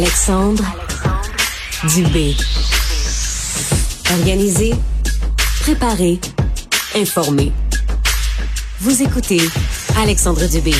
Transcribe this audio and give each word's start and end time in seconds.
Alexandre 0.00 0.62
Dubé. 1.92 2.36
Organisé, 4.12 4.72
préparé, 5.60 6.20
informé. 6.94 7.50
Vous 8.78 9.02
écoutez 9.02 9.40
Alexandre 10.00 10.46
Dubé. 10.46 10.70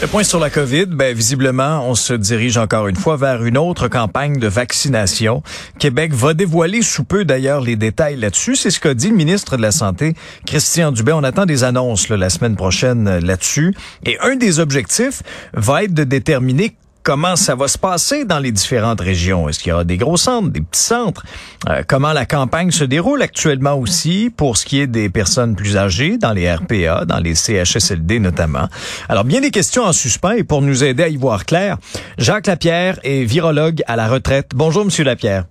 Le 0.00 0.06
point 0.06 0.24
sur 0.24 0.40
la 0.40 0.48
COVID, 0.48 0.86
ben 0.86 1.14
visiblement, 1.14 1.86
on 1.86 1.94
se 1.94 2.14
dirige 2.14 2.56
encore 2.56 2.88
une 2.88 2.96
fois 2.96 3.18
vers 3.18 3.44
une 3.44 3.58
autre 3.58 3.88
campagne 3.88 4.38
de 4.38 4.48
vaccination. 4.48 5.42
Québec 5.78 6.14
va 6.14 6.32
dévoiler 6.32 6.80
sous 6.80 7.04
peu 7.04 7.26
d'ailleurs 7.26 7.60
les 7.60 7.76
détails 7.76 8.16
là-dessus. 8.16 8.56
C'est 8.56 8.70
ce 8.70 8.80
qu'a 8.80 8.94
dit 8.94 9.10
le 9.10 9.16
ministre 9.16 9.58
de 9.58 9.62
la 9.62 9.70
Santé, 9.70 10.14
Christian 10.46 10.92
Dubé. 10.92 11.12
On 11.12 11.22
attend 11.22 11.44
des 11.44 11.62
annonces 11.62 12.08
la 12.08 12.30
semaine 12.30 12.56
prochaine 12.56 13.18
là-dessus. 13.18 13.74
Et 14.06 14.18
un 14.20 14.36
des 14.36 14.60
objectifs 14.60 15.22
va 15.52 15.84
être 15.84 15.92
de 15.92 16.04
déterminer 16.04 16.74
comment 17.02 17.36
ça 17.36 17.54
va 17.54 17.68
se 17.68 17.78
passer 17.78 18.24
dans 18.24 18.38
les 18.38 18.52
différentes 18.52 19.00
régions? 19.00 19.48
Est-ce 19.48 19.58
qu'il 19.58 19.70
y 19.70 19.72
aura 19.72 19.84
des 19.84 19.96
gros 19.96 20.16
centres, 20.16 20.48
des 20.50 20.60
petits 20.60 20.80
centres? 20.80 21.24
Euh, 21.68 21.82
comment 21.86 22.12
la 22.12 22.26
campagne 22.26 22.70
se 22.70 22.84
déroule 22.84 23.22
actuellement 23.22 23.74
aussi 23.74 24.32
pour 24.34 24.56
ce 24.56 24.64
qui 24.64 24.80
est 24.80 24.86
des 24.86 25.08
personnes 25.08 25.56
plus 25.56 25.76
âgées, 25.76 26.18
dans 26.18 26.32
les 26.32 26.52
RPA, 26.52 27.04
dans 27.04 27.18
les 27.18 27.34
CHSLD 27.34 28.20
notamment? 28.20 28.68
Alors, 29.08 29.24
bien 29.24 29.40
des 29.40 29.50
questions 29.50 29.84
en 29.84 29.92
suspens 29.92 30.32
et 30.32 30.44
pour 30.44 30.62
nous 30.62 30.84
aider 30.84 31.02
à 31.02 31.08
y 31.08 31.16
voir 31.16 31.44
clair, 31.44 31.78
Jacques 32.18 32.46
Lapierre 32.46 32.98
est 33.02 33.24
virologue 33.24 33.82
à 33.86 33.96
la 33.96 34.08
retraite. 34.08 34.50
Bonjour, 34.54 34.84
Monsieur 34.84 35.04
Lapierre. 35.04 35.44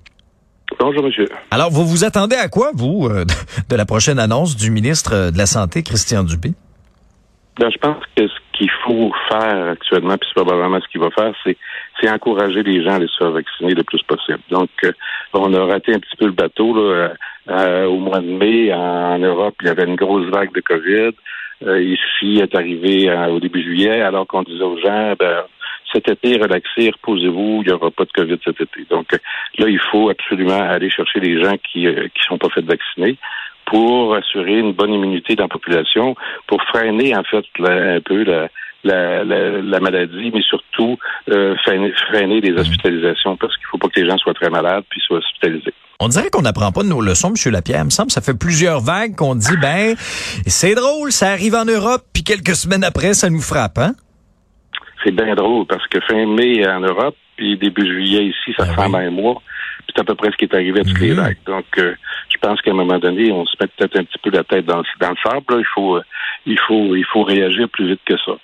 Bonjour, 0.79 1.03
monsieur. 1.03 1.27
Alors, 1.51 1.69
vous 1.69 1.85
vous 1.85 2.05
attendez 2.05 2.37
à 2.37 2.47
quoi, 2.47 2.71
vous, 2.73 3.07
euh, 3.07 3.25
de 3.69 3.75
la 3.75 3.85
prochaine 3.85 4.19
annonce 4.19 4.55
du 4.55 4.71
ministre 4.71 5.29
de 5.29 5.37
la 5.37 5.45
Santé, 5.45 5.83
Christian 5.83 6.23
Dubé? 6.23 6.53
Ben, 7.59 7.69
je 7.69 7.77
pense 7.77 8.01
que 8.15 8.25
ce 8.27 8.33
qu'il 8.61 8.69
faut 8.85 9.11
faire 9.27 9.69
actuellement, 9.69 10.17
puis 10.17 10.29
c'est 10.29 10.43
probablement 10.43 10.79
ce 10.79 10.87
qu'il 10.89 11.01
va 11.01 11.09
faire, 11.09 11.33
c'est, 11.43 11.57
c'est 11.99 12.11
encourager 12.11 12.61
les 12.61 12.83
gens 12.83 12.91
à 12.91 12.95
aller 12.95 13.07
se 13.07 13.17
faire 13.17 13.31
vacciner 13.31 13.73
le 13.73 13.83
plus 13.83 14.03
possible. 14.03 14.39
Donc, 14.51 14.69
euh, 14.83 14.91
on 15.33 15.51
a 15.55 15.65
raté 15.65 15.95
un 15.95 15.99
petit 15.99 16.15
peu 16.15 16.25
le 16.25 16.31
bateau 16.31 16.75
là, 16.75 17.13
euh, 17.49 17.85
au 17.85 17.97
mois 17.97 18.19
de 18.19 18.27
mai 18.27 18.71
en, 18.71 19.17
Europe. 19.17 19.55
Il 19.61 19.67
y 19.67 19.69
avait 19.71 19.85
une 19.85 19.95
grosse 19.95 20.27
vague 20.27 20.53
de 20.53 20.61
COVID. 20.61 21.11
Euh, 21.63 21.81
ici, 21.81 22.39
est 22.39 22.55
arrivé 22.55 23.11
au 23.29 23.39
début 23.39 23.63
juillet, 23.63 24.01
alors 24.01 24.27
qu'on 24.27 24.43
disait 24.43 24.63
aux 24.63 24.79
gens, 24.79 25.13
ben, 25.17 25.43
cet 25.91 26.07
été, 26.07 26.37
relaxez, 26.37 26.91
reposez-vous, 26.91 27.61
il 27.63 27.67
n'y 27.67 27.73
aura 27.73 27.89
pas 27.91 28.05
de 28.05 28.11
COVID 28.11 28.37
cet 28.43 28.61
été. 28.61 28.85
Donc 28.89 29.11
là, 29.57 29.67
il 29.67 29.79
faut 29.91 30.09
absolument 30.09 30.61
aller 30.61 30.89
chercher 30.89 31.19
les 31.19 31.41
gens 31.43 31.55
qui 31.71 31.85
ne 31.85 32.07
sont 32.27 32.37
pas 32.37 32.49
faits 32.49 32.65
vacciner 32.65 33.17
pour 33.71 34.13
assurer 34.15 34.59
une 34.59 34.73
bonne 34.73 34.93
immunité 34.93 35.35
dans 35.35 35.45
la 35.45 35.49
population, 35.49 36.13
pour 36.47 36.61
freiner 36.63 37.15
en 37.15 37.23
fait 37.23 37.45
un 37.63 38.01
peu 38.01 38.23
la, 38.23 38.49
la, 38.83 39.23
la, 39.23 39.79
maladie, 39.79 40.29
mais 40.33 40.41
surtout 40.41 40.97
euh, 41.29 41.55
freiner, 41.63 42.41
les 42.41 42.51
hospitalisations 42.51 43.37
parce 43.37 43.55
qu'il 43.55 43.65
ne 43.67 43.69
faut 43.69 43.77
pas 43.77 43.87
que 43.87 43.99
les 44.01 44.09
gens 44.09 44.17
soient 44.17 44.33
très 44.33 44.49
malades 44.49 44.83
puis 44.89 44.99
soient 45.07 45.19
hospitalisés. 45.19 45.73
On 46.01 46.09
dirait 46.09 46.29
qu'on 46.29 46.41
n'apprend 46.41 46.73
pas 46.73 46.83
de 46.83 46.89
nos 46.89 46.99
leçons, 46.99 47.31
M. 47.33 47.51
Lapierre. 47.53 47.81
Il 47.81 47.85
me 47.85 47.89
semble 47.91 48.11
ça 48.11 48.19
fait 48.19 48.37
plusieurs 48.37 48.81
vagues 48.81 49.15
qu'on 49.15 49.35
dit, 49.35 49.55
ben, 49.61 49.95
c'est 49.97 50.75
drôle, 50.75 51.13
ça 51.13 51.29
arrive 51.29 51.55
en 51.55 51.65
Europe, 51.65 52.01
puis 52.13 52.23
quelques 52.23 52.55
semaines 52.55 52.83
après, 52.83 53.13
ça 53.13 53.29
nous 53.29 53.41
frappe, 53.41 53.77
hein? 53.77 53.93
C'est 55.05 55.15
bien 55.15 55.33
drôle 55.33 55.65
parce 55.65 55.87
que 55.87 55.99
fin 56.01 56.25
mai 56.25 56.67
en 56.67 56.81
Europe, 56.81 57.15
puis 57.37 57.57
début 57.57 57.85
juillet 57.85 58.25
ici, 58.25 58.53
ça 58.57 58.65
ben 58.65 58.89
fait 58.91 59.05
un 59.05 59.11
mois. 59.11 59.41
C'est 59.93 60.01
à 60.01 60.03
peu 60.03 60.15
près 60.15 60.31
ce 60.31 60.37
qui 60.37 60.45
est 60.45 60.53
arrivé 60.53 60.79
à 60.79 60.83
toutes 60.83 60.99
les 60.99 61.11
mhm. 61.11 61.21
vagues. 61.21 61.37
Donc, 61.45 61.65
euh, 61.77 61.95
je 62.29 62.37
pense 62.37 62.61
qu'à 62.61 62.71
un 62.71 62.75
moment 62.75 62.99
donné, 62.99 63.31
on 63.31 63.45
se 63.45 63.55
met 63.59 63.67
peut-être 63.67 63.97
un 63.97 64.03
petit 64.03 64.17
peu 64.19 64.29
la 64.31 64.43
tête 64.43 64.65
dans, 64.65 64.79
le 64.79 65.15
sable. 65.23 65.43
Il 65.59 65.65
faut, 65.73 65.97
euh, 65.97 66.03
il 66.45 66.59
faut, 66.59 66.95
il 66.95 67.05
faut 67.05 67.23
réagir 67.23 67.67
plus 67.69 67.87
vite 67.87 68.01
que 68.05 68.17
ça. 68.17 68.37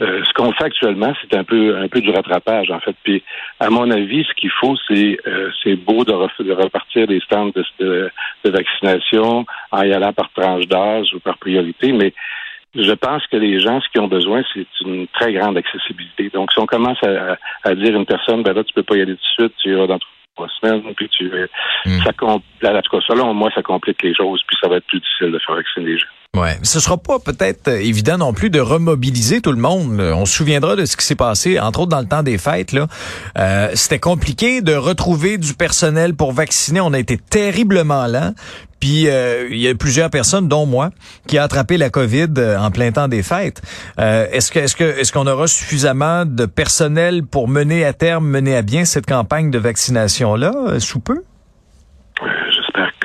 Euh, 0.00 0.22
ce 0.24 0.32
qu'on 0.32 0.52
fait 0.52 0.64
actuellement, 0.64 1.12
c'est 1.20 1.36
un 1.36 1.44
peu, 1.44 1.76
un 1.76 1.88
peu 1.88 2.00
du 2.00 2.10
rattrapage 2.10 2.70
en 2.70 2.80
fait. 2.80 2.96
Puis, 3.04 3.22
à 3.60 3.70
mon 3.70 3.90
avis, 3.90 4.24
ce 4.24 4.34
qu'il 4.34 4.50
faut, 4.50 4.76
c'est, 4.88 5.18
c'est 5.62 5.76
beau 5.76 6.04
de, 6.04 6.12
repartir 6.12 7.06
des 7.06 7.20
stands 7.20 7.50
de, 7.54 7.64
de, 7.78 8.50
vaccination 8.50 9.44
en 9.70 9.82
y 9.82 9.92
allant 9.92 10.12
par 10.12 10.30
tranche 10.32 10.66
d'âge 10.66 11.12
ou 11.14 11.20
par 11.20 11.38
priorité, 11.38 11.92
mais 11.92 12.12
je 12.74 12.92
pense 12.92 13.26
que 13.26 13.36
les 13.36 13.60
gens, 13.60 13.80
ce 13.80 13.88
qu'ils 13.90 14.00
ont 14.00 14.08
besoin, 14.08 14.42
c'est 14.54 14.66
une 14.80 15.06
très 15.08 15.32
grande 15.34 15.58
accessibilité. 15.58 16.30
Donc, 16.30 16.52
si 16.52 16.58
on 16.58 16.66
commence 16.66 17.02
à, 17.04 17.36
à, 17.64 17.74
dire 17.74 17.94
à 17.94 17.98
une 17.98 18.06
personne, 18.06 18.42
ben 18.42 18.54
là, 18.54 18.64
tu 18.64 18.72
peux 18.72 18.82
pas 18.82 18.96
y 18.96 19.02
aller 19.02 19.14
tout 19.14 19.42
de 19.42 19.42
suite, 19.44 19.54
tu 19.62 19.70
iras 19.70 19.86
dans 19.86 19.98
trois 20.34 20.48
semaines, 20.60 20.82
puis 20.96 21.08
tu, 21.08 21.30
mm. 21.86 22.02
ça 22.02 22.10
en 22.20 22.38
tout 22.38 22.90
cas, 22.90 23.06
selon 23.06 23.34
moi, 23.34 23.50
ça 23.54 23.62
complique 23.62 24.02
les 24.02 24.14
choses, 24.14 24.42
puis 24.46 24.56
ça 24.60 24.68
va 24.68 24.76
être 24.76 24.86
plus 24.86 25.00
difficile 25.00 25.32
de 25.32 25.38
faire 25.38 25.56
vacciner 25.56 25.86
les 25.86 25.98
gens. 25.98 26.06
Ouais, 26.34 26.56
ce 26.62 26.80
sera 26.80 26.96
pas 26.96 27.18
peut-être 27.18 27.68
euh, 27.68 27.76
évident 27.76 28.16
non 28.16 28.32
plus 28.32 28.48
de 28.48 28.58
remobiliser 28.58 29.42
tout 29.42 29.52
le 29.52 29.58
monde. 29.58 30.00
On 30.00 30.24
se 30.24 30.34
souviendra 30.34 30.76
de 30.76 30.86
ce 30.86 30.96
qui 30.96 31.04
s'est 31.04 31.14
passé, 31.14 31.60
entre 31.60 31.80
autres 31.80 31.90
dans 31.90 32.00
le 32.00 32.08
temps 32.08 32.22
des 32.22 32.38
fêtes. 32.38 32.72
Là, 32.72 32.86
euh, 33.38 33.68
c'était 33.74 33.98
compliqué 33.98 34.62
de 34.62 34.74
retrouver 34.74 35.36
du 35.36 35.52
personnel 35.52 36.14
pour 36.14 36.32
vacciner. 36.32 36.80
On 36.80 36.94
a 36.94 36.98
été 36.98 37.18
terriblement 37.18 38.06
lent. 38.06 38.32
Puis 38.82 39.06
euh, 39.06 39.46
il 39.48 39.58
y 39.58 39.68
a 39.68 39.74
plusieurs 39.76 40.10
personnes, 40.10 40.48
dont 40.48 40.66
moi, 40.66 40.90
qui 41.28 41.38
a 41.38 41.44
attrapé 41.44 41.78
la 41.78 41.88
COVID 41.88 42.34
euh, 42.36 42.58
en 42.58 42.72
plein 42.72 42.90
temps 42.90 43.06
des 43.06 43.22
fêtes. 43.22 43.62
est-ce 43.96 44.50
que 44.50 44.58
est-ce 44.58 44.74
que 44.74 44.82
est-ce 44.82 45.12
qu'on 45.12 45.28
aura 45.28 45.46
suffisamment 45.46 46.24
de 46.26 46.46
personnel 46.46 47.22
pour 47.24 47.46
mener 47.46 47.84
à 47.84 47.92
terme, 47.92 48.26
mener 48.26 48.56
à 48.56 48.62
bien 48.62 48.84
cette 48.84 49.06
campagne 49.06 49.52
de 49.52 49.58
vaccination 49.58 50.34
là 50.34 50.80
sous 50.80 50.98
peu? 50.98 51.22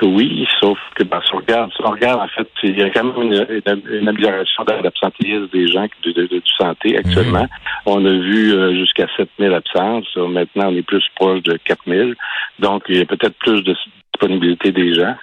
oui, 0.02 0.46
sauf 0.60 0.78
que 0.94 1.04
ben, 1.04 1.20
si 1.24 1.34
on 1.34 1.38
regarde, 1.38 1.70
si 1.72 1.82
on 1.84 1.90
regarde, 1.90 2.20
en 2.20 2.28
fait, 2.28 2.48
il 2.62 2.78
y 2.78 2.82
a 2.82 2.90
quand 2.90 3.04
même 3.04 3.22
une, 3.22 3.62
une, 3.90 4.08
amélioration 4.08 4.64
de 4.64 4.82
l'absentéisme 4.82 5.48
des 5.52 5.68
gens 5.68 5.86
de, 6.04 6.12
de, 6.12 6.26
de, 6.26 6.42
santé 6.56 6.96
actuellement. 6.96 7.42
Mhm. 7.42 7.48
On 7.86 8.04
a 8.04 8.12
vu 8.12 8.52
euh, 8.52 8.74
jusqu'à 8.74 9.06
7000 9.16 9.52
absences. 9.52 10.16
Maintenant, 10.16 10.68
on 10.68 10.76
est 10.76 10.82
plus 10.82 11.04
proche 11.16 11.42
de 11.42 11.58
4000. 11.64 12.14
Donc, 12.58 12.84
il 12.88 12.98
y 12.98 13.00
a 13.00 13.06
peut-être 13.06 13.36
plus 13.38 13.62
de 13.62 13.74
disponibilité 14.12 14.72
des 14.72 14.94
gens. 14.94 15.14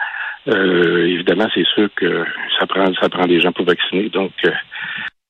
Euh, 0.47 1.05
évidemment, 1.07 1.47
c'est 1.53 1.65
sûr 1.73 1.89
que 1.95 2.23
ça 2.59 2.67
prend 2.67 2.85
ça 3.01 3.09
prend 3.09 3.25
des 3.25 3.41
gens 3.41 3.51
pour 3.51 3.65
vacciner. 3.65 4.09
Donc, 4.09 4.31
euh, 4.45 4.51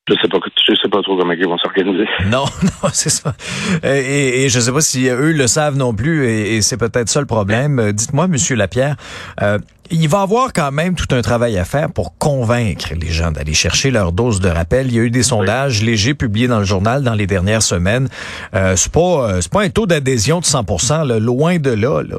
je 0.08 0.14
sais 0.22 0.28
pas, 0.28 0.38
je 0.68 0.74
sais 0.74 0.88
pas 0.88 1.02
trop 1.02 1.16
comment 1.16 1.32
ils 1.32 1.44
vont 1.44 1.58
s'organiser. 1.58 2.06
Non, 2.26 2.44
non, 2.62 2.88
c'est 2.92 3.10
ça. 3.10 3.34
Et, 3.82 4.44
et, 4.44 4.48
je 4.48 4.60
sais 4.60 4.72
pas 4.72 4.80
si 4.80 5.08
eux 5.08 5.32
le 5.32 5.46
savent 5.48 5.76
non 5.76 5.94
plus, 5.94 6.28
et, 6.28 6.62
c'est 6.62 6.76
peut-être 6.76 7.08
ça 7.08 7.20
le 7.20 7.26
problème. 7.26 7.80
Euh, 7.80 7.92
dites-moi, 7.92 8.28
Monsieur 8.28 8.54
Lapierre, 8.54 8.96
euh, 9.42 9.58
il 9.90 10.08
va 10.08 10.20
avoir 10.20 10.52
quand 10.52 10.70
même 10.70 10.94
tout 10.94 11.12
un 11.14 11.22
travail 11.22 11.58
à 11.58 11.64
faire 11.64 11.92
pour 11.92 12.18
convaincre 12.18 12.94
les 13.00 13.08
gens 13.08 13.32
d'aller 13.32 13.54
chercher 13.54 13.90
leur 13.90 14.12
dose 14.12 14.40
de 14.40 14.48
rappel. 14.48 14.86
Il 14.86 14.94
y 14.94 14.98
a 15.00 15.02
eu 15.02 15.10
des 15.10 15.24
sondages 15.24 15.82
légers 15.82 16.14
publiés 16.14 16.48
dans 16.48 16.60
le 16.60 16.64
journal 16.64 17.02
dans 17.02 17.14
les 17.14 17.26
dernières 17.26 17.62
semaines. 17.62 18.08
Euh, 18.54 18.74
c'est 18.76 18.92
pas, 18.92 19.40
c'est 19.40 19.52
pas 19.52 19.62
un 19.62 19.70
taux 19.70 19.86
d'adhésion 19.86 20.38
de 20.38 20.44
100%, 20.44 21.18
loin 21.18 21.58
de 21.58 21.70
là, 21.70 22.02
là 22.02 22.18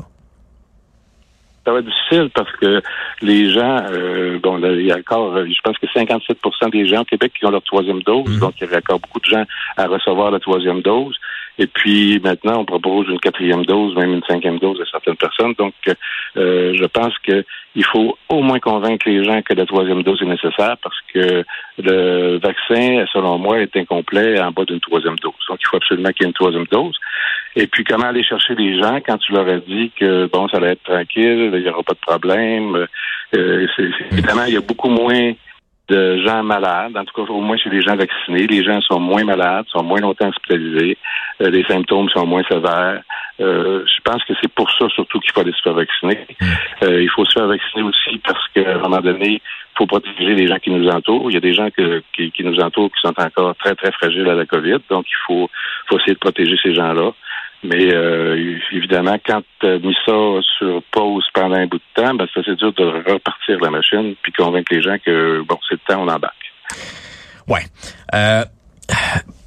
ça 1.67 1.73
va 1.73 1.79
être 1.79 1.85
difficile 1.85 2.29
parce 2.33 2.51
que 2.53 2.81
les 3.22 3.51
gens, 3.51 3.81
euh, 3.91 4.39
bon, 4.39 4.57
il 4.63 4.85
y 4.85 4.91
a 4.91 4.95
encore, 4.95 5.35
euh, 5.35 5.45
je 5.45 5.59
pense 5.61 5.78
que 5.78 5.85
57% 5.88 6.72
des 6.72 6.88
gens 6.88 7.01
au 7.01 7.03
Québec 7.03 7.33
qui 7.38 7.45
ont 7.45 7.51
leur 7.51 7.61
troisième 7.61 8.01
dose, 8.03 8.29
mhm. 8.29 8.39
donc 8.39 8.53
il 8.61 8.69
y 8.69 8.73
a 8.73 8.78
encore 8.78 9.00
beaucoup 9.01 9.19
de 9.19 9.25
gens 9.25 9.44
à 9.75 9.85
recevoir 9.88 10.31
la 10.31 10.39
troisième 10.39 10.81
dose. 10.81 11.17
Et 11.59 11.68
puis 11.68 12.19
maintenant, 12.19 12.59
on 12.59 12.66
propose 12.66 13.07
une 13.09 13.19
quatrième 13.19 13.66
dose, 13.66 13.95
même 13.95 14.13
une 14.13 14.23
cinquième 14.23 14.59
dose 14.59 14.79
à 14.81 14.85
certaines 14.91 15.16
personnes. 15.16 15.53
Donc, 15.57 15.73
euh, 16.38 16.73
je 16.75 16.85
pense 16.85 17.13
qu'il 17.19 17.85
faut 17.85 18.18
au 18.29 18.41
moins 18.41 18.59
convaincre 18.59 19.09
les 19.09 19.23
gens 19.23 19.41
que 19.41 19.53
la 19.53 19.66
troisième 19.66 20.03
dose 20.03 20.22
est 20.22 20.25
nécessaire 20.25 20.78
parce 20.81 21.00
que 21.13 21.44
le 21.81 22.38
vaccin, 22.38 23.06
selon 23.12 23.38
moi, 23.38 23.59
est 23.59 23.75
incomplet 23.75 24.40
en 24.40 24.51
bas 24.51 24.66
d'une 24.66 24.79
troisième 24.79 25.16
dose. 25.18 25.34
Donc, 25.50 25.59
il 25.59 25.68
faut 25.68 25.78
absolument 25.78 26.09
qu'il 26.09 26.23
y 26.23 26.25
ait 26.25 26.29
une 26.29 26.34
troisième 26.34 26.68
dose. 26.72 26.95
Et 27.56 27.66
puis, 27.66 27.84
comment 27.84 28.06
aller 28.06 28.24
chercher 28.24 28.53
les 28.56 28.79
gens 28.79 29.00
quand 29.06 29.18
tu 29.18 29.34
leur 29.34 29.47
as 29.47 29.59
dit 29.59 29.91
que, 30.00 30.28
bon, 30.28 30.47
ça 30.50 30.59
va 30.59 30.69
être 30.69 30.84
tranquille, 30.84 31.50
il 31.53 31.62
n'y 31.62 31.69
aura 31.69 31.84
pas 31.84 31.94
de 31.94 32.00
problème. 32.00 32.88
Euh, 33.35 33.68
évidemment, 34.12 34.45
il 34.47 34.53
y 34.53 34.57
a 34.57 34.62
beaucoup 34.62 34.89
moins 34.89 35.34
de 35.90 36.18
gens 36.25 36.44
malades, 36.44 36.98
en 36.98 37.06
tout 37.06 37.14
cas 37.14 37.31
au 37.31 37.42
moins 37.42 37.58
chez 37.58 37.70
les 37.70 37.81
gens 37.81 37.96
vaccinés. 37.96 38.48
Les 38.48 38.64
gens 38.64 38.81
sont 38.81 39.00
moins 39.00 39.24
malades, 39.24 39.66
sont 39.70 39.84
moins 39.84 40.02
longtemps 40.02 40.28
hospitalisés, 40.28 40.98
euh, 41.42 41.50
les 41.50 41.63
symptômes 41.63 42.10
sont 42.10 42.25
moins 42.25 42.44
sévères. 42.44 43.01
Euh, 43.39 43.86
je 43.86 44.01
pense 44.04 44.24
que 44.25 44.34
c'est 44.42 44.51
pour 44.51 44.69
ça 44.72 44.88
surtout 44.89 45.19
qu'il 45.19 45.31
faut 45.31 45.42
aller 45.42 45.54
se 45.54 45.62
faire 45.62 45.74
vacciner. 45.74 46.25
Euh, 46.84 47.01
il 47.01 47.10
faut 47.10 47.25
se 47.25 47.34
faire 47.34 47.48
vacciner 47.48 47.84
aussi 47.84 48.19
parce 48.19 48.48
qu'à 48.50 48.75
un 48.75 48.80
moment 48.80 49.00
donné, 49.00 49.34
il 49.34 49.78
faut 49.78 49.86
protéger 49.86 50.36
les 50.36 50.48
gens 50.48 50.60
qui 50.60 50.69
nous 50.69 50.88
entourent. 50.89 51.31
Il 51.31 51.34
y 51.34 51.38
a 51.38 51.42
des 51.42 51.54
gens 51.54 51.69
qui, 52.13 52.31
qui, 52.31 52.44
nous 52.44 52.60
entourent 52.60 52.92
qui 52.92 53.01
sont 53.01 53.19
encore 53.19 53.56
très, 53.56 53.75
très 53.75 53.92
fragiles 53.92 54.30
à 54.30 54.36
la 54.36 54.45
COVID, 54.45 54.78
donc 54.90 55.06
il 55.10 55.18
faut, 55.25 55.50
faut 55.88 55.98
essayer 55.98 56.13
de 56.13 56.19
protéger 56.19 56.56
ces 56.62 56.75
gens-là. 56.75 57.13
Mais 57.63 57.94
euh, 57.94 58.57
évidemment, 58.71 59.18
quand 59.25 59.42
tu 59.59 59.68
as 59.68 59.80
mis 59.80 59.95
ça 60.06 60.13
sur 60.57 60.81
pause 60.92 61.25
pendant 61.33 61.56
un 61.56 61.68
bout 61.68 61.77
de 61.77 62.01
temps, 62.01 62.13
ben, 62.13 62.27
c'est 62.33 62.56
dur 62.56 62.71
de 62.74 63.12
repartir 63.12 63.59
la 63.62 63.71
machine 63.71 64.15
puis 64.21 64.31
convaincre 64.31 64.74
les 64.74 64.81
gens 64.81 64.98
que 65.04 65.42
bon, 65.42 65.57
c'est 65.68 65.75
le 65.75 65.81
temps, 65.88 66.04
on 66.04 66.07
embarque. 66.07 66.54
Ouais. 67.48 67.63
Euh, 68.13 68.44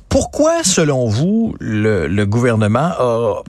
pourquoi, 0.09 0.65
selon 0.65 1.07
vous, 1.07 1.55
le, 1.61 2.09
le 2.09 2.27
gouvernement 2.27 2.91
a 2.99 3.43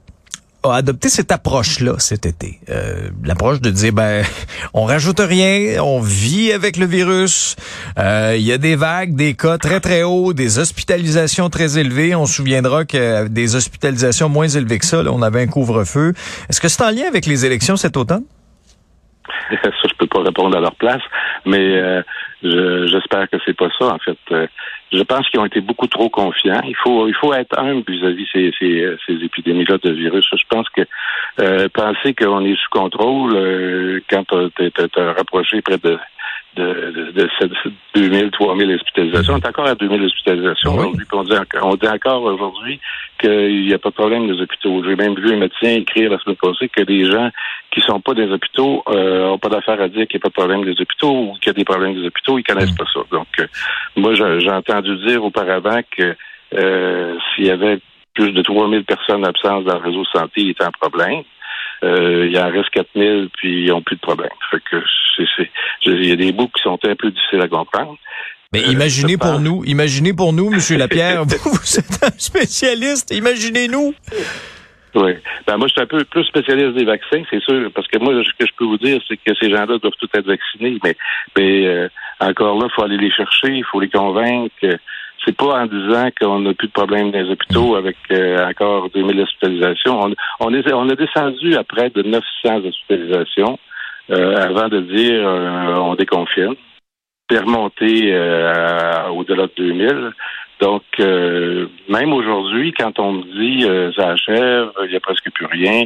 a 0.63 0.75
adopté 0.75 1.10
cette 1.10 1.31
approche-là 1.31 1.96
cet 1.98 2.25
été. 2.25 2.60
Euh, 2.69 3.10
L'approche 3.24 3.62
de 3.62 3.69
dire, 3.69 3.94
ben, 3.94 4.24
on 4.74 4.86
rajoute 4.86 5.19
rien, 5.19 5.81
on 5.81 6.00
vit 6.00 6.52
avec 6.52 6.78
le 6.78 6.86
virus. 6.86 7.56
Euh, 7.98 8.36
il 8.38 8.44
y 8.44 8.52
a 8.52 8.58
des 8.58 8.75
vagues, 8.75 9.16
des 9.16 9.34
cas 9.34 9.58
très 9.58 9.80
très 9.80 10.04
hauts, 10.04 10.34
des 10.34 10.60
hospitalisations 10.60 11.50
très 11.50 11.78
élevées. 11.78 12.16
On 12.16 12.25
se 12.25 12.36
souviendra 12.36 12.86
que 12.86 13.28
des 13.28 13.56
hospitalisations 13.56 14.30
moins 14.30 14.48
élevées 14.48 14.80
que 14.80 14.86
ça, 14.86 15.04
là, 15.04 15.12
on 15.12 15.22
avait 15.22 15.42
un 15.42 15.48
couvre-feu. 15.48 16.13
Est-ce 16.50 16.62
que 16.62 16.68
c'est 16.68 16.84
en 16.84 16.92
lien 16.92 17.08
avec 17.08 17.25
les 17.25 17.46
élections 17.46 17.75
cet 17.75 17.98
automne? 17.98 18.24
ça, 19.63 19.69
je 19.88 19.94
peux 19.98 20.08
pas 20.08 20.22
répondre 20.22 20.56
à 20.58 20.62
leur 20.62 20.75
place, 20.75 21.02
mais 21.46 21.60
euh, 21.60 22.02
j'espère 22.44 23.30
que 23.30 23.38
c'est 23.46 23.56
pas 23.56 23.69
ça. 23.78 23.86
En 23.86 24.00
fait, 24.00 24.18
euh, 24.31 24.48
je 24.92 25.04
pense 25.04 25.28
qu'ils 25.30 25.40
ont 25.40 25.46
été 25.46 25.62
beaucoup 25.62 25.88
trop 25.88 26.10
confiants. 26.10 26.62
Il 26.68 26.76
faut, 26.76 27.08
il 27.08 27.16
faut 27.16 27.34
être 27.34 27.58
humble 27.58 27.84
vis-à-vis 27.88 28.28
ces, 28.32 28.52
ces, 28.60 28.96
ces 29.06 29.14
épidémies-là 29.14 29.78
de 29.82 29.92
virus. 29.92 30.28
Je 30.32 30.46
pense 30.50 30.68
que 30.70 30.82
euh, 31.40 31.70
penser 31.74 32.14
qu'on 32.14 32.44
est 32.44 32.56
sous 32.56 32.70
contrôle 32.70 34.02
quand 34.10 34.26
tu 34.26 35.00
as 35.00 35.14
rapproché 35.14 35.62
près 35.62 35.78
de 36.56 36.63
de, 36.63 37.12
de, 37.12 37.30
de 37.48 37.74
2000, 37.95 38.31
3000 38.31 38.75
hospitalisations. 38.75 39.33
On 39.33 39.38
est 39.38 39.48
encore 39.48 39.68
à 39.68 39.75
2000 39.75 40.03
hospitalisations 40.03 40.74
aujourd'hui. 40.74 41.06
On 41.13 41.24
dit, 41.24 41.33
on 41.62 41.75
dit 41.75 41.88
encore 41.88 42.24
aujourd'hui 42.24 42.80
qu'il 43.19 43.65
n'y 43.65 43.74
a 43.74 43.80
pas 43.80 43.89
de 43.89 43.95
problème 43.95 44.27
des 44.27 44.42
hôpitaux. 44.42 44.83
J'ai 44.83 44.95
même 44.95 45.15
vu 45.15 45.33
un 45.33 45.38
médecin 45.38 45.69
écrire 45.69 46.12
la 46.12 46.19
semaine 46.19 46.38
passée 46.38 46.69
que 46.69 46.81
les 46.81 47.06
gens 47.06 47.30
qui 47.71 47.81
sont 47.81 48.01
pas 48.01 48.13
des 48.13 48.30
hôpitaux 48.30 48.83
euh, 48.89 49.38
pas 49.42 49.50
d'affaire 49.50 49.81
à 49.81 49.88
dire 49.88 50.07
qu'il 50.07 50.18
n'y 50.18 50.21
a 50.21 50.25
pas 50.25 50.30
de 50.30 50.33
problème 50.33 50.63
des 50.63 50.80
hôpitaux 50.80 51.12
ou 51.12 51.33
qu'il 51.39 51.48
y 51.48 51.50
a 51.50 51.53
des 51.53 51.65
problèmes 51.65 51.95
des 51.95 52.07
hôpitaux. 52.07 52.38
Ils 52.38 52.44
connaissent 52.44 52.75
pas 52.75 52.86
ça. 52.94 53.01
Donc, 53.12 53.27
euh, 53.39 53.48
moi, 53.95 54.13
j'ai 54.13 54.51
entendu 54.51 54.95
dire 55.06 55.24
auparavant 55.24 55.81
que 55.98 56.15
euh, 56.53 57.18
s'il 57.36 57.45
y 57.45 57.51
avait 57.51 57.80
plus 58.13 58.31
de 58.31 58.42
3000 58.42 58.83
personnes 58.83 59.25
absentes 59.25 59.65
dans 59.65 59.75
le 59.75 59.83
réseau 59.83 60.01
de 60.01 60.19
santé, 60.19 60.42
il 60.42 60.50
était 60.51 60.63
un 60.63 60.71
problème. 60.71 61.24
Euh, 61.83 62.28
il 62.30 62.38
en 62.38 62.50
reste 62.50 62.69
4000, 62.69 63.30
puis 63.33 63.66
ils 63.66 63.69
n'ont 63.69 63.81
plus 63.81 63.95
de 63.95 64.01
problème. 64.01 64.30
Fait 64.51 64.62
que 64.69 64.83
c'est, 65.18 65.50
il 65.86 66.06
y 66.06 66.12
a 66.12 66.16
des 66.16 66.31
bouts 66.31 66.50
qui 66.50 66.62
sont 66.62 66.80
un 66.83 66.95
peu 66.95 67.12
difficiles 67.12 67.42
à 67.42 67.48
comprendre. 67.48 67.98
Mais 68.54 68.63
euh, 68.63 68.72
imaginez 68.72 69.18
pour 69.18 69.39
nous, 69.39 69.63
imaginez 69.66 70.13
pour 70.13 70.33
nous, 70.33 70.50
Monsieur 70.50 70.78
Lapierre, 70.78 71.24
vous, 71.25 71.51
vous 71.51 71.80
êtes 71.80 72.04
un 72.04 72.18
spécialiste, 72.18 73.12
imaginez-nous. 73.16 73.94
Oui. 74.94 75.13
Ben 75.48 75.57
moi, 75.57 75.68
je 75.68 75.72
suis 75.72 75.81
un 75.81 75.86
peu 75.86 76.04
plus 76.04 76.25
spécialiste 76.25 76.74
des 76.74 76.83
vaccins, 76.83 77.24
c'est 77.30 77.42
sûr, 77.42 77.72
parce 77.74 77.88
que 77.88 77.98
moi, 77.98 78.13
ce 78.13 78.30
que 78.38 78.45
je 78.45 78.54
peux 78.57 78.66
vous 78.66 78.77
dire, 78.77 79.01
c'est 79.07 79.18
que 79.18 79.34
ces 79.39 79.50
gens-là 79.50 79.77
doivent 79.77 79.94
tous 80.00 80.10
être 80.13 80.27
vaccinés, 80.27 80.77
mais, 80.84 80.98
mais 81.38 81.66
euh, 81.66 81.88
encore 82.19 82.60
là, 82.60 82.68
il 82.69 82.74
faut 82.75 82.84
aller 82.84 82.98
les 82.98 83.12
chercher, 83.12 83.48
il 83.48 83.63
faut 83.63 83.80
les 83.80 83.89
convaincre 83.89 84.54
c'est 85.26 85.36
pas 85.36 85.62
en 85.62 85.66
disant 85.66 86.10
qu'on 86.20 86.40
n'a 86.40 86.54
plus 86.54 86.68
de 86.68 86.74
problème 86.74 87.12
dans 87.12 87.20
les 87.20 87.30
hôpitaux 87.30 87.76
avec 87.76 87.96
euh, 88.12 88.48
encore 88.48 88.90
2000 88.90 89.22
hospitalisations. 89.22 90.00
On, 90.00 90.14
on, 90.40 90.54
est, 90.54 90.74
on 90.74 90.90
a 90.90 90.96
descendu 90.96 91.56
à 91.56 91.64
près 91.64 91.90
de 91.90 92.02
900 92.02 92.66
hospitalisations 92.66 93.60
euh, 94.10 94.36
avant 94.38 94.68
de 94.68 94.82
dire 94.82 95.28
euh, 95.28 95.76
on 95.76 95.96
déconfine. 95.96 96.56
C'est 97.30 97.40
remonté 97.40 98.14
au-delà 99.14 99.44
de 99.44 99.54
2000. 99.56 100.12
Donc, 100.62 100.84
même 101.00 102.13
aujourd'hui, 102.13 102.72
quand 102.72 103.00
on 103.00 103.13
me 103.13 103.24
dit 103.24 103.94
ça 103.96 104.10
achève, 104.10 104.72
il 104.84 104.92
n'y 104.92 104.96
a 104.96 105.00
presque 105.00 105.31
plus 105.31 105.48
rien, 105.48 105.86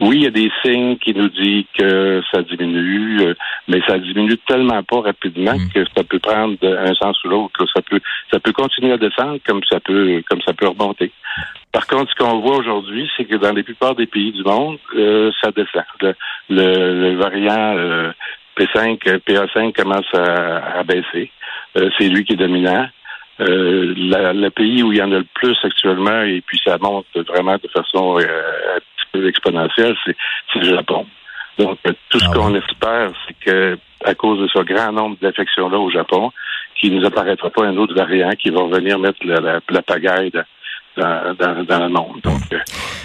oui, 0.00 0.16
il 0.16 0.22
y 0.24 0.26
a 0.26 0.30
des 0.30 0.50
signes 0.64 0.96
qui 0.98 1.14
nous 1.14 1.28
disent 1.28 1.66
que 1.78 2.20
ça 2.32 2.42
diminue, 2.42 3.20
euh, 3.20 3.34
mais 3.68 3.80
ça 3.86 3.96
diminue 3.98 4.36
tellement 4.38 4.82
pas 4.82 5.02
rapidement 5.02 5.54
mm. 5.54 5.68
que 5.72 5.84
ça 5.96 6.02
peut 6.02 6.18
prendre 6.18 6.56
un 6.62 6.94
sens 6.94 7.22
ou 7.24 7.28
l'autre. 7.28 7.64
Ça 7.72 7.80
peut, 7.80 8.00
ça 8.30 8.40
peut 8.40 8.52
continuer 8.52 8.92
à 8.92 8.98
descendre 8.98 9.38
comme 9.46 9.60
ça 9.70 9.78
peut, 9.78 10.20
comme 10.28 10.40
ça 10.42 10.52
peut 10.52 10.66
remonter. 10.66 11.12
Par 11.70 11.86
contre, 11.86 12.10
ce 12.10 12.16
qu'on 12.16 12.40
voit 12.40 12.56
aujourd'hui, 12.56 13.08
c'est 13.16 13.24
que 13.24 13.36
dans 13.36 13.52
la 13.52 13.62
plupart 13.62 13.94
des 13.94 14.06
pays 14.06 14.32
du 14.32 14.42
monde, 14.42 14.78
euh, 14.96 15.30
ça 15.40 15.50
descend. 15.52 15.84
Le, 16.48 17.14
variant 17.14 17.76
euh, 17.76 18.12
P5, 18.58 18.98
PA5 18.98 19.72
commence 19.72 20.12
à, 20.12 20.82
baisser. 20.82 21.30
c'est 21.74 22.08
lui 22.08 22.24
qui 22.24 22.32
est 22.32 22.36
dominant. 22.36 22.88
Le 23.38 24.48
pays 24.50 24.82
où 24.82 24.92
il 24.92 24.98
y 24.98 25.02
en 25.02 25.12
a 25.12 25.18
le 25.18 25.26
plus 25.34 25.56
actuellement, 25.62 26.22
et 26.22 26.42
puis 26.46 26.60
ça 26.64 26.78
monte 26.78 27.06
vraiment 27.28 27.56
de 27.56 27.68
façon 27.68 28.18
exponentielle, 29.14 29.96
c'est 30.04 30.58
le 30.58 30.76
Japon. 30.76 31.06
Donc, 31.58 31.78
tout 32.08 32.18
ce 32.18 32.26
ah 32.28 32.32
qu'on 32.34 32.54
espère, 32.54 33.12
c'est 33.26 33.36
que 33.44 33.78
à 34.04 34.14
cause 34.14 34.40
de 34.40 34.48
ce 34.48 34.58
grand 34.62 34.92
nombre 34.92 35.16
d'infections-là 35.22 35.78
au 35.78 35.90
Japon, 35.90 36.30
qu'il 36.74 36.94
ne 36.94 37.00
nous 37.00 37.06
apparaîtra 37.06 37.48
pas 37.50 37.64
un 37.64 37.76
autre 37.76 37.94
variant 37.94 38.30
qui 38.32 38.50
va 38.50 38.64
venir 38.64 38.98
mettre 38.98 39.18
la, 39.24 39.82
pagaille 39.82 40.32
dans, 40.96 41.36
le 41.38 41.88
monde. 41.88 42.20
Donc, 42.22 42.42
euh, 42.52 42.58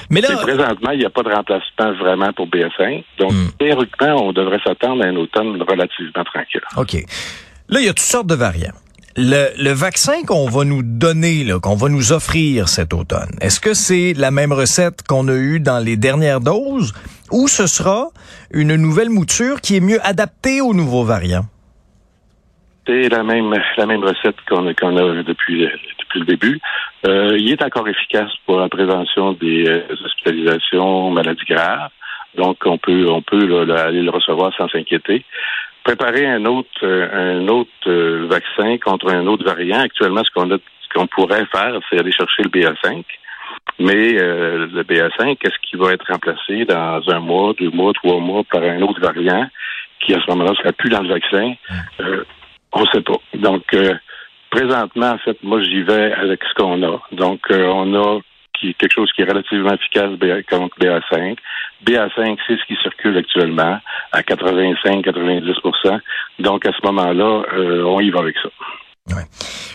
Mais 0.10 0.22
là, 0.22 0.36
présentement, 0.38 0.92
il 0.92 1.00
n'y 1.00 1.06
a 1.06 1.10
pas 1.10 1.24
de 1.24 1.30
remplacement 1.30 1.94
vraiment 1.94 2.34
pour 2.34 2.48
BS5. 2.48 3.04
Donc, 3.18 3.32
hmm. 3.32 3.50
théoriquement, 3.60 4.28
on 4.28 4.34
devrait 4.34 4.60
s'attendre 4.64 5.06
à 5.06 5.08
un 5.08 5.16
automne 5.16 5.62
relativement 5.62 6.24
tranquille. 6.26 6.62
OK. 6.76 6.94
Là, 7.70 7.80
il 7.80 7.86
y 7.86 7.90
a 7.90 7.94
toutes 7.94 8.00
sortes 8.00 8.28
de 8.28 8.36
variants. 8.36 8.74
Le, 9.22 9.74
vaccin 9.74 10.24
qu'on 10.26 10.50
va 10.50 10.64
nous 10.64 10.82
donner, 10.82 11.46
qu'on 11.62 11.76
va 11.76 11.90
nous 11.90 12.14
offrir 12.14 12.70
cet 12.70 12.94
automne, 12.94 13.36
est-ce 13.42 13.60
que 13.60 13.74
c'est 13.74 14.14
la 14.14 14.32
même 14.32 14.54
recette 14.54 15.06
qu'on 15.06 15.28
a 15.28 15.34
eue 15.34 15.60
dans 15.60 15.84
les 15.84 15.98
dernières 15.98 16.40
doses 16.40 16.94
ou 17.30 17.50
ce 17.50 17.68
sera 17.68 18.08
une 18.54 18.78
nouvelle 18.78 19.10
mouture 19.10 19.60
qui 19.60 19.76
est 19.76 19.82
mieux 19.82 20.00
adaptée 20.04 20.62
aux 20.62 20.74
nouveaux 20.74 21.04
variants? 21.04 21.44
C'est 22.88 23.10
la 23.10 23.24
même, 23.24 23.54
la 23.76 23.86
même 23.86 24.06
recette 24.06 24.38
qu'on 24.48 24.66
a, 24.68 24.74
depuis, 25.24 25.68
depuis 26.00 26.20
le 26.22 26.26
début. 26.26 26.62
Euh, 27.06 27.36
il 27.38 27.52
est 27.52 27.62
encore 27.62 27.90
efficace 27.90 28.32
pour 28.46 28.58
la 28.58 28.70
prévention 28.70 29.34
des 29.34 29.68
euh, 29.68 29.82
hospitalisations, 30.02 31.12
maladies 31.12 31.44
graves. 31.46 31.92
Donc, 32.38 32.60
on 32.66 32.78
peut, 32.78 33.10
on 33.10 33.22
peut 33.22 33.70
aller 33.76 34.02
le 34.02 34.12
recevoir 34.12 34.54
sans 34.56 34.70
s'inquiéter 34.70 35.26
préparer 35.84 36.26
un 36.26 36.46
autre 36.46 36.70
euh, 36.84 37.40
un 37.40 37.48
autre 37.48 37.70
euh, 37.88 38.28
vaccin 38.30 38.78
contre 38.78 39.10
un 39.10 39.26
autre 39.28 39.44
variant. 39.44 39.80
Actuellement, 39.80 40.24
ce 40.24 40.32
qu'on 40.32 40.52
a 40.52 40.58
ce 40.58 40.94
qu'on 40.94 41.08
pourrait 41.08 41.46
faire, 41.46 41.80
c'est 41.90 42.00
aller 42.00 42.12
chercher 42.12 42.44
le 42.44 42.50
BA5. 42.50 43.04
Mais 43.80 44.20
euh, 44.20 44.68
le 44.72 44.84
BA5, 44.84 45.38
est-ce 45.42 45.60
qu'il 45.62 45.80
va 45.80 45.94
être 45.94 46.06
remplacé 46.12 46.66
dans 46.66 47.02
un 47.08 47.20
mois, 47.20 47.54
deux 47.60 47.70
mois, 47.70 47.94
trois 47.94 48.20
mois 48.20 48.44
par 48.44 48.64
un 48.64 48.82
autre 48.82 49.00
variant 49.00 49.48
qui, 50.00 50.14
à 50.14 50.20
ce 50.22 50.32
moment-là, 50.32 50.54
sera 50.56 50.72
plus 50.74 50.90
dans 50.90 51.02
le 51.02 51.10
vaccin? 51.10 51.54
on 52.72 52.82
ne 52.82 52.88
sait 52.94 53.02
pas. 53.02 53.18
Donc, 53.36 53.76
présentement, 54.50 55.12
en 55.12 55.18
fait, 55.20 55.38
moi, 55.44 55.62
j'y 55.62 55.82
vais 55.82 56.14
avec 56.14 56.42
ce 56.44 56.54
qu'on 56.56 56.82
a. 56.84 57.02
Donc, 57.12 57.42
on 57.50 57.96
a 57.96 58.20
qui, 58.60 58.74
quelque 58.76 58.94
chose 58.94 59.12
qui 59.16 59.22
est 59.22 59.26
relativement 59.26 59.74
efficace 59.74 60.12
contre 60.50 60.78
BA5. 60.80 61.38
BA5, 61.86 62.38
c'est 62.46 62.58
ce 62.58 62.66
qui 62.68 62.76
circule 62.82 63.18
actuellement 63.18 63.80
à 64.12 64.22
85-90 64.22 66.02
Donc, 66.40 66.66
à 66.66 66.72
ce 66.72 66.86
moment-là, 66.86 67.44
euh, 67.54 67.84
on 67.84 68.00
y 68.00 68.10
va 68.10 68.20
avec 68.20 68.36
ça. 68.42 68.50
Ouais. 69.16 69.24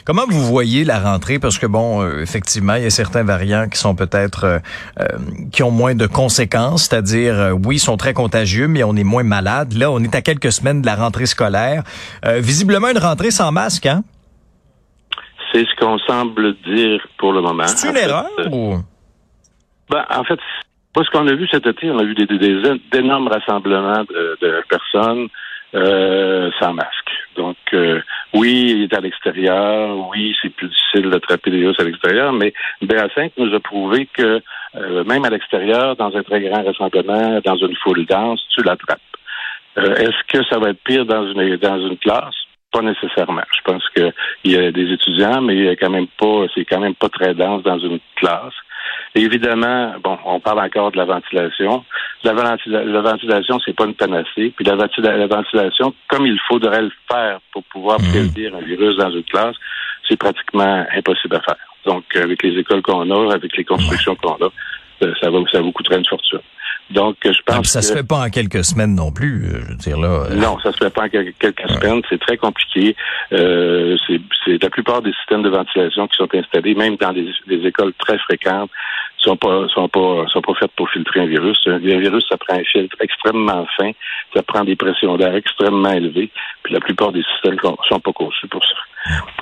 Comment 0.04 0.26
vous 0.28 0.44
voyez 0.44 0.84
la 0.84 1.00
rentrée? 1.00 1.40
Parce 1.40 1.58
que 1.58 1.66
bon, 1.66 2.02
euh, 2.02 2.20
effectivement, 2.20 2.75
il 2.75 2.84
y 2.84 2.86
a 2.86 2.90
certains 2.90 3.25
variants 3.25 3.69
qui 3.69 3.78
sont 3.78 3.96
peut-être 3.96 4.44
euh, 4.44 5.08
qui 5.50 5.64
ont 5.64 5.72
moins 5.72 5.96
de 5.96 6.06
conséquences, 6.06 6.84
c'est-à-dire 6.84 7.56
oui, 7.64 7.76
ils 7.76 7.81
sont 7.81 7.96
très 7.96 8.12
contagieux, 8.12 8.69
mais 8.69 8.84
on 8.84 8.94
est 8.94 9.03
moins 9.03 9.24
malade. 9.24 9.72
Là, 9.72 9.91
on 9.91 9.98
est 10.00 10.14
à 10.14 10.22
quelques 10.22 10.53
semaines 10.53 10.82
de 10.82 10.86
la 10.86 10.94
rentrée 10.94 11.26
scolaire. 11.26 11.82
visiblement, 12.22 12.91
une 12.91 12.98
rentrée 12.98 13.32
sans 13.32 13.50
masque, 13.50 13.86
hein? 13.86 14.05
C'est 15.55 15.65
ce 15.67 15.77
qu'on 15.77 15.99
semble 16.01 16.55
dire 16.67 17.01
pour 17.17 17.32
le 17.32 17.41
moment. 17.41 17.67
C'est 17.67 17.91
une 17.91 17.96
erreur 17.96 18.27
ou? 18.51 18.75
Ben, 19.89 20.05
en 20.11 20.25
fait, 20.25 20.41
ce 20.96 21.11
qu'on 21.11 21.29
a 21.29 21.34
vu 21.34 21.46
cet 21.49 21.67
été, 21.67 21.91
on 21.91 21.99
a 21.99 22.05
vu 22.05 22.15
des, 22.15 22.27
d'énormes 22.93 23.29
rassemblements 23.29 24.05
de, 24.05 24.63
personnes 24.69 25.29
euh, 25.75 26.51
sans 26.61 26.73
masque. 26.73 27.11
Donc, 27.37 27.56
euh, 27.73 28.01
oui, 28.32 28.73
il 28.77 28.82
est 28.84 28.96
à 28.96 29.01
l'extérieur. 29.01 30.08
Oui, 30.11 30.34
c'est 30.41 30.51
plus 30.51 30.69
difficile 30.69 31.11
d'attraper 31.11 31.51
les 31.51 31.61
virus 31.61 31.79
à 31.79 31.84
l'extérieur, 31.84 32.32
mais 32.32 32.53
BA5 32.82 33.32
nous 33.39 33.55
a 33.55 33.61
prouvé 33.61 34.08
que 34.13 34.41
euh, 34.77 35.05
même 35.05 35.25
à 35.25 35.31
l'extérieur, 35.31 35.96
dans 35.96 36.17
un 36.17 36.23
très 36.23 36.41
grand 36.41 36.65
rassemblement, 36.65 37.41
dans 37.44 37.56
une 37.56 37.77
foule 37.77 38.06
dense, 38.06 38.41
tu 38.55 38.63
l'attrapes. 38.63 39.01
Est-ce 39.77 40.23
que 40.29 40.44
ça 40.44 40.58
va 40.61 40.70
être 40.70 40.82
pire 40.84 41.05
dans 41.05 41.27
une 41.27 41.56
dans 41.56 41.79
une 41.79 41.99
classe? 41.99 42.44
Pas 42.74 42.82
nécessairement. 42.82 43.44
Je 43.56 43.60
pense 43.62 43.88
qu'il 43.90 44.12
y 44.52 44.56
a 44.56 44.72
des 44.72 44.93
étudiants, 44.93 45.40
mais 45.40 45.54
il 45.54 45.64
y 45.64 45.69
a 45.69 45.76
quand 45.76 45.90
même 45.90 46.08
pas, 46.19 46.46
c'est 46.52 46.64
quand 46.64 46.81
même 46.81 46.96
pas 46.96 47.08
très 47.08 47.32
dense 47.32 47.62
dans 47.62 47.78
une 47.78 48.00
classe. 48.16 48.52
évidemment, 49.14 49.94
bon, 50.02 50.19
on 50.24 50.40
parle 50.40 50.58
encore 50.58 50.90
de 50.90 50.96
la 50.96 51.04
ventilation. 51.04 51.84
La, 52.24 52.32
la 52.32 53.00
ventilation, 53.00 53.60
c'est 53.64 53.76
pas 53.76 53.84
une 53.84 53.94
panacée. 53.94 54.52
Puis 54.56 54.64
la, 54.64 54.74
ventilation, 54.74 55.94
comme 56.08 56.26
il 56.26 56.40
faudrait 56.48 56.82
le 56.82 56.90
faire 57.08 57.38
pour 57.52 57.62
pouvoir 57.64 58.00
mmh. 58.00 58.10
prévenir 58.10 58.56
un 58.56 58.62
virus 58.62 58.96
dans 58.96 59.12
une 59.12 59.22
classe, 59.22 59.54
c'est 60.08 60.19
pratiquement 60.19 60.84
impossible 60.96 61.36
à 61.36 61.43
faire. 61.43 61.56
Donc, 61.86 62.04
avec 62.16 62.43
les 62.43 62.58
écoles 62.58 62.82
qu'on 62.82 63.08
a, 63.08 63.34
avec 63.34 63.56
les 63.56 63.64
constructions 63.64 64.16
qu'on 64.16 64.34
a, 64.34 64.50
ça 65.20 65.31
va, 65.31 65.38
ça 65.52 65.60
vous 65.60 65.70
coûterait 65.70 65.98
une 65.98 66.06
fortune. 66.06 66.40
Donc, 66.91 67.17
je 67.24 67.31
pense 67.46 67.56
ah, 67.56 67.64
ça 67.64 67.81
que... 67.81 67.86
se 67.86 67.93
fait 67.94 68.06
pas 68.06 68.26
en 68.26 68.31
quelques 68.31 68.62
semaines 68.62 68.94
non 68.94 69.10
plus, 69.10 69.46
euh, 69.46 69.60
je 69.62 69.69
veux 69.70 69.76
dire 69.76 69.98
là. 69.98 70.26
Euh. 70.31 70.34
Non, 70.34 70.58
ça 70.60 70.70
se 70.70 70.76
fait 70.76 70.91
pas 70.91 71.05
en 71.05 71.08
quelques 71.08 71.69
semaines. 71.69 72.03
C'est 72.10 72.20
très 72.20 72.36
compliqué. 72.36 72.94
Euh, 73.32 73.96
c'est 74.44 74.62
la 74.62 74.70
plupart 74.70 75.00
des 75.00 75.12
systèmes 75.12 75.43
de 75.43 75.48
ventilation 75.48 76.06
qui 76.08 76.17
sont 76.17 76.29
installés, 76.34 76.74
même 76.74 76.96
dans 76.96 77.12
des, 77.12 77.26
écoles 77.67 77.94
très 77.98 78.19
fréquentes, 78.19 78.70
sont 79.17 79.36
pas 79.36 79.67
sont 79.69 79.88
pas 79.88 80.26
sont 80.29 80.43
pas 80.43 80.55
faites 80.55 80.72
pour 80.76 80.91
filtrer 80.91 81.20
un 81.20 81.26
virus. 81.26 81.58
Un 81.67 81.79
virus, 81.79 82.24
ça 82.29 82.36
prend 82.36 82.56
un 82.58 82.64
filtre 82.64 82.96
extrêmement 83.00 83.67
fin, 83.79 83.93
ça 84.34 84.43
prend 84.43 84.64
des 84.64 84.76
pressions 84.76 85.17
d'air 85.17 85.34
extrêmement 85.34 85.93
élevées, 85.93 86.31
puis 86.62 86.74
la 86.74 86.81
plupart 86.81 87.12
des 87.12 87.22
systèmes 87.22 87.56
sont 87.88 88.00
pas 88.00 88.12
conçus 88.12 88.46
pour 88.48 88.62
ça. 88.62 88.74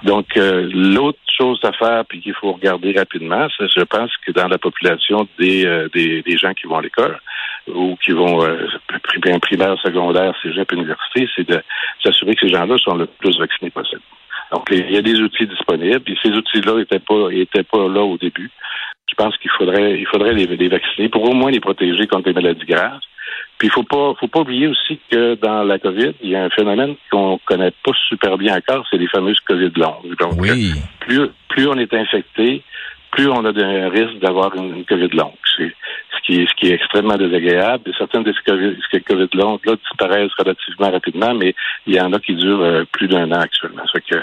Donc 0.02 0.37
euh, 0.37 0.69
l'autre 0.73 1.19
chose 1.38 1.61
à 1.62 1.73
faire, 1.73 2.04
puis 2.07 2.21
qu'il 2.21 2.35
faut 2.35 2.52
regarder 2.52 2.92
rapidement, 2.92 3.47
c'est 3.57 3.69
je 3.71 3.85
pense 3.85 4.11
que 4.26 4.33
dans 4.33 4.49
la 4.49 4.59
population 4.59 5.28
des 5.38 5.64
euh, 5.66 5.88
des, 5.95 6.23
des, 6.23 6.37
gens 6.37 6.52
qui 6.54 6.66
vont 6.66 6.78
à 6.78 6.83
l'école 6.83 7.21
ou 7.69 7.97
qui 8.04 8.12
vont 8.12 8.45
euh, 8.45 8.66
primaire, 9.40 9.78
secondaire, 9.81 10.35
cégep, 10.42 10.73
université, 10.73 11.28
c'est 11.37 11.49
de 11.49 11.62
s'assurer 12.02 12.35
que 12.35 12.47
ces 12.47 12.52
gens-là 12.52 12.76
sont 12.78 12.97
le 12.97 13.07
plus 13.07 13.38
vaccinés 13.38 13.71
possible. 13.71 14.02
Donc, 14.52 14.69
il 14.71 14.90
y 14.90 14.99
a 14.99 15.02
des 15.02 15.19
outils 15.21 15.47
disponibles, 15.47 16.02
et 16.07 16.16
ces 16.23 16.31
outils-là 16.31 16.75
n'étaient 16.75 16.99
pas, 16.99 17.31
étaient 17.31 17.62
pas 17.62 17.88
là 17.88 18.02
au 18.02 18.19
début. 18.19 18.50
Je 19.09 19.14
pense 19.14 19.37
qu'il 19.38 19.50
faudrait, 19.50 19.99
il 19.99 20.07
faudrait 20.07 20.35
les, 20.35 20.47
les, 20.47 20.69
vacciner 20.69 21.09
pour 21.09 21.23
au 21.28 21.33
moins 21.33 21.50
les 21.50 21.61
protéger 21.61 22.07
contre 22.07 22.28
les 22.28 22.35
maladies 22.35 22.66
graves. 22.66 23.00
Puis 23.62 23.69
il 23.69 23.75
faut 23.75 23.85
pas, 23.85 24.12
faut 24.19 24.26
pas 24.26 24.40
oublier 24.40 24.66
aussi 24.66 24.99
que 25.09 25.37
dans 25.37 25.62
la 25.62 25.78
COVID, 25.78 26.14
il 26.21 26.31
y 26.31 26.35
a 26.35 26.42
un 26.42 26.50
phénomène 26.50 26.97
qu'on 27.12 27.38
connaît 27.47 27.71
pas 27.71 27.92
super 28.09 28.37
bien 28.37 28.57
encore, 28.57 28.85
c'est 28.90 28.97
les 28.97 29.07
fameuses 29.07 29.38
COVID 29.38 29.71
longues. 29.76 30.16
Donc, 30.19 30.33
oui. 30.38 30.73
plus, 30.99 31.28
plus 31.49 31.69
on 31.69 31.78
est 31.78 31.95
infecté, 31.95 32.64
plus 33.12 33.28
on 33.28 33.45
a 33.45 33.50
un 33.50 33.88
risque 33.88 34.19
d'avoir 34.19 34.52
une, 34.57 34.85
COVID 34.85 35.11
longue. 35.11 35.38
C'est 35.57 35.73
ce 36.11 36.26
qui 36.26 36.40
est, 36.40 36.49
ce 36.49 36.54
qui 36.57 36.73
est 36.73 36.75
extrêmement 36.75 37.16
désagréable. 37.16 37.88
Et 37.88 37.92
certaines 37.97 38.25
de 38.25 38.33
ces 38.33 38.50
COVID, 38.50 38.76
ces 38.90 39.00
COVID 39.00 39.28
longues 39.35 39.64
là 39.64 39.76
disparaissent 39.76 40.35
relativement 40.37 40.90
rapidement, 40.90 41.33
mais 41.33 41.54
il 41.87 41.95
y 41.95 42.00
en 42.00 42.12
a 42.12 42.19
qui 42.19 42.35
durent 42.35 42.64
euh, 42.64 42.83
plus 42.90 43.07
d'un 43.07 43.31
an 43.31 43.42
actuellement. 43.42 43.85
Ça 43.87 44.00
fait 44.00 44.16
que 44.16 44.21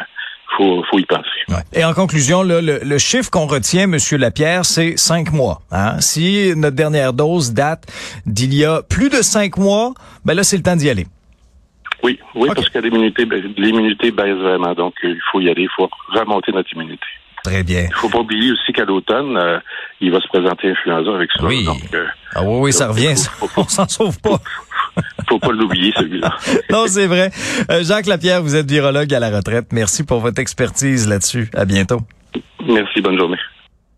faut, 0.60 0.84
faut 0.90 1.00
y 1.00 1.06
penser. 1.06 1.64
Et 1.74 1.84
en 1.84 1.94
conclusion, 1.94 2.44
le, 2.44 2.60
le, 2.62 2.98
chiffre 2.98 3.30
qu'on 3.32 3.48
retient, 3.48 3.88
Monsieur 3.88 4.18
Lapierre, 4.18 4.66
c'est 4.66 4.98
cinq 4.98 5.32
mois. 5.32 5.62
Hein? 5.72 6.00
Si 6.00 6.54
notre 6.56 6.76
dernière 6.76 7.14
dose 7.14 7.54
date 7.54 7.86
d'il 8.26 8.54
y 8.54 8.66
a 8.66 8.84
plus 8.84 9.10
de 9.10 9.22
cinq 9.22 9.58
mois, 9.58 9.94
ben 10.26 10.34
là, 10.34 10.44
c'est 10.44 10.58
le 10.58 10.64
temps 10.64 10.76
d'y 10.76 10.90
aller. 10.90 11.08
Oui, 12.04 12.20
oui, 12.36 12.50
parce 12.56 12.70
que 12.70 12.80
l'immunité, 12.80 13.26
l'immunité 13.58 14.12
baisse 14.12 14.38
vraiment. 14.38 14.74
Donc, 14.74 14.94
il 15.04 15.20
faut 15.32 15.42
y 15.42 15.50
aller, 15.50 15.64
il 15.64 15.70
faut 15.76 15.90
remonter 16.14 16.52
notre 16.52 16.72
immunité. 16.74 17.06
Très 17.44 17.64
bien. 17.64 17.88
Il 17.90 17.96
faut 17.96 18.10
pas 18.10 18.20
oublier 18.20 18.52
aussi 18.52 18.74
qu'à 18.74 18.86
l'automne, 18.86 19.38
euh, 19.38 19.60
il 20.02 20.12
va 20.12 20.20
se 20.20 20.28
présenter 20.28 20.72
influenza 20.72 21.14
avec 21.14 21.30
ça. 21.32 21.44
Oui. 21.44 21.66
Euh, 21.94 22.06
ah 22.36 22.44
oui, 22.44 22.58
oui, 22.60 22.74
ça 22.74 22.88
revient. 22.90 23.14
On 23.58 23.64
s'en 23.64 23.88
sauve 23.88 24.20
pas. 24.20 24.40
faut 25.30 25.40
pas 25.40 25.52
l'oublier, 25.52 25.94
celui-là. 25.96 26.36
non, 26.70 26.86
c'est 26.88 27.08
vrai. 27.08 27.32
Euh, 27.72 27.84
Jacques 27.84 28.08
Lapierre, 28.08 28.42
vous 28.42 28.56
êtes 28.56 28.70
virologue 28.70 29.14
à 29.14 29.20
la 29.20 29.30
retraite. 29.30 29.68
Merci 29.72 30.04
pour 30.04 30.20
votre 30.20 30.40
expertise 30.40 31.08
là-dessus. 31.08 31.50
À 31.56 31.66
bientôt. 31.66 32.00
Merci, 32.68 33.02
bonne 33.02 33.18
journée. 33.18 33.38